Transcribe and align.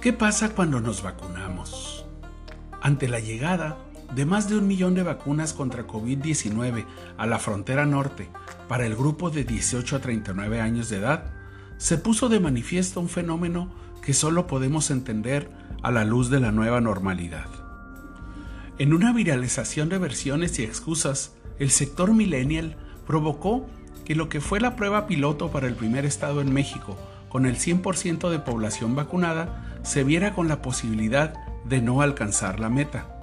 ¿Qué 0.00 0.12
pasa 0.12 0.50
cuando 0.50 0.80
nos 0.80 1.02
vacunamos? 1.02 2.06
Ante 2.80 3.08
la 3.08 3.18
llegada 3.18 3.78
de 4.14 4.26
más 4.26 4.48
de 4.48 4.56
un 4.56 4.68
millón 4.68 4.94
de 4.94 5.02
vacunas 5.02 5.52
contra 5.52 5.88
COVID-19 5.88 6.86
a 7.16 7.26
la 7.26 7.40
frontera 7.40 7.84
norte 7.84 8.28
para 8.68 8.86
el 8.86 8.94
grupo 8.94 9.30
de 9.30 9.42
18 9.42 9.96
a 9.96 9.98
39 9.98 10.60
años 10.60 10.88
de 10.88 10.98
edad, 10.98 11.32
se 11.78 11.98
puso 11.98 12.28
de 12.28 12.38
manifiesto 12.38 13.00
un 13.00 13.08
fenómeno 13.08 13.74
que 14.00 14.14
solo 14.14 14.46
podemos 14.46 14.92
entender 14.92 15.50
a 15.82 15.90
la 15.90 16.04
luz 16.04 16.30
de 16.30 16.38
la 16.38 16.52
nueva 16.52 16.80
normalidad. 16.80 17.48
En 18.78 18.94
una 18.94 19.12
viralización 19.12 19.88
de 19.88 19.98
versiones 19.98 20.60
y 20.60 20.62
excusas, 20.62 21.34
el 21.58 21.70
sector 21.70 22.14
millennial 22.14 22.76
provocó 23.04 23.66
que 24.04 24.14
lo 24.14 24.28
que 24.28 24.40
fue 24.40 24.60
la 24.60 24.76
prueba 24.76 25.08
piloto 25.08 25.50
para 25.50 25.66
el 25.66 25.74
primer 25.74 26.04
estado 26.04 26.40
en 26.40 26.52
México, 26.52 26.96
con 27.28 27.46
el 27.46 27.56
100% 27.56 28.30
de 28.30 28.38
población 28.38 28.94
vacunada, 28.94 29.77
se 29.88 30.04
viera 30.04 30.34
con 30.34 30.48
la 30.48 30.60
posibilidad 30.60 31.32
de 31.64 31.80
no 31.80 32.02
alcanzar 32.02 32.60
la 32.60 32.68
meta. 32.68 33.18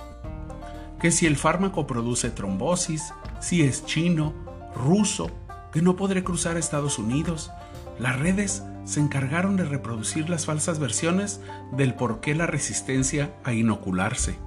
Que 0.99 1.11
si 1.11 1.27
el 1.27 1.37
fármaco 1.37 1.85
produce 1.85 2.31
trombosis, 2.31 3.13
si 3.39 3.61
es 3.61 3.85
chino, 3.85 4.33
ruso, 4.75 5.29
que 5.71 5.83
no 5.83 5.95
podré 5.95 6.23
cruzar 6.23 6.57
Estados 6.57 6.97
Unidos, 6.97 7.51
las 7.99 8.17
redes 8.17 8.63
se 8.83 8.99
encargaron 8.99 9.57
de 9.57 9.65
reproducir 9.65 10.27
las 10.27 10.47
falsas 10.47 10.79
versiones 10.79 11.39
del 11.71 11.93
por 11.93 12.19
qué 12.19 12.33
la 12.33 12.47
resistencia 12.47 13.35
a 13.43 13.53
inocularse. 13.53 14.39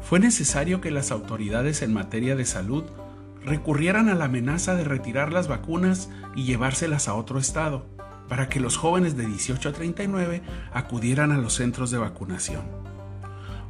Fue 0.00 0.18
necesario 0.18 0.80
que 0.80 0.90
las 0.90 1.12
autoridades 1.12 1.82
en 1.82 1.94
materia 1.94 2.34
de 2.34 2.46
salud 2.46 2.82
recurrieran 3.44 4.08
a 4.08 4.16
la 4.16 4.24
amenaza 4.24 4.74
de 4.74 4.82
retirar 4.82 5.32
las 5.32 5.46
vacunas 5.46 6.10
y 6.34 6.46
llevárselas 6.46 7.06
a 7.06 7.14
otro 7.14 7.38
estado 7.38 7.86
para 8.30 8.48
que 8.48 8.60
los 8.60 8.76
jóvenes 8.76 9.16
de 9.16 9.26
18 9.26 9.68
a 9.68 9.72
39 9.72 10.40
acudieran 10.72 11.32
a 11.32 11.36
los 11.36 11.54
centros 11.54 11.90
de 11.90 11.98
vacunación. 11.98 12.62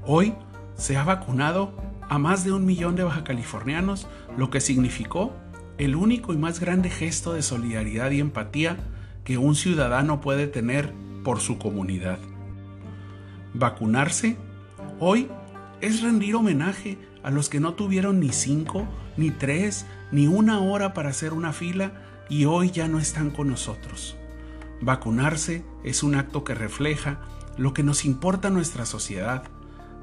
Hoy 0.04 0.34
se 0.76 0.98
ha 0.98 1.02
vacunado 1.02 1.72
a 2.10 2.18
más 2.18 2.44
de 2.44 2.52
un 2.52 2.66
millón 2.66 2.94
de 2.94 3.02
bajacalifornianos, 3.02 4.06
lo 4.36 4.50
que 4.50 4.60
significó 4.60 5.32
el 5.78 5.96
único 5.96 6.34
y 6.34 6.36
más 6.36 6.60
grande 6.60 6.90
gesto 6.90 7.32
de 7.32 7.40
solidaridad 7.40 8.10
y 8.10 8.20
empatía 8.20 8.76
que 9.24 9.38
un 9.38 9.54
ciudadano 9.54 10.20
puede 10.20 10.46
tener 10.46 10.92
por 11.24 11.40
su 11.40 11.56
comunidad. 11.56 12.18
Vacunarse 13.54 14.36
hoy 14.98 15.28
es 15.80 16.02
rendir 16.02 16.36
homenaje 16.36 16.98
a 17.22 17.30
los 17.30 17.48
que 17.48 17.60
no 17.60 17.72
tuvieron 17.72 18.20
ni 18.20 18.28
cinco, 18.28 18.86
ni 19.16 19.30
tres, 19.30 19.86
ni 20.12 20.26
una 20.26 20.60
hora 20.60 20.92
para 20.92 21.08
hacer 21.08 21.32
una 21.32 21.54
fila 21.54 21.92
y 22.28 22.44
hoy 22.44 22.70
ya 22.70 22.88
no 22.88 22.98
están 22.98 23.30
con 23.30 23.48
nosotros. 23.48 24.19
Vacunarse 24.80 25.62
es 25.84 26.02
un 26.02 26.14
acto 26.14 26.42
que 26.44 26.54
refleja 26.54 27.20
lo 27.56 27.74
que 27.74 27.82
nos 27.82 28.04
importa 28.04 28.48
a 28.48 28.50
nuestra 28.50 28.86
sociedad. 28.86 29.44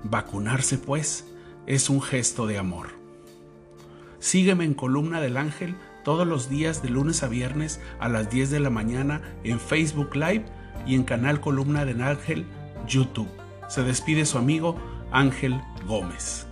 Vacunarse, 0.03 0.77
pues, 0.77 1.25
es 1.65 1.89
un 1.89 2.01
gesto 2.01 2.45
de 2.45 2.57
amor. 2.57 2.89
Sígueme 4.19 4.65
en 4.65 4.73
Columna 4.73 5.21
del 5.21 5.37
Ángel 5.37 5.75
todos 6.03 6.27
los 6.27 6.49
días 6.49 6.81
de 6.81 6.89
lunes 6.89 7.23
a 7.23 7.27
viernes 7.27 7.81
a 7.99 8.07
las 8.07 8.29
10 8.29 8.49
de 8.51 8.59
la 8.59 8.69
mañana 8.69 9.21
en 9.43 9.59
Facebook 9.59 10.15
Live 10.15 10.45
y 10.85 10.95
en 10.95 11.03
canal 11.03 11.41
Columna 11.41 11.85
del 11.85 12.01
Ángel 12.01 12.45
YouTube. 12.87 13.29
Se 13.67 13.83
despide 13.83 14.25
su 14.25 14.37
amigo 14.37 14.77
Ángel 15.11 15.61
Gómez. 15.85 16.46